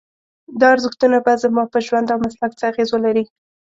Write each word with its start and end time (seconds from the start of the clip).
دا 0.59 0.67
ارزښتونه 0.75 1.17
به 1.25 1.33
زما 1.43 1.63
په 1.73 1.79
ژوند 1.85 2.07
او 2.13 2.19
مسلک 2.25 2.51
څه 2.59 2.63
اغېز 2.71 2.89
ولري؟ 2.91 3.23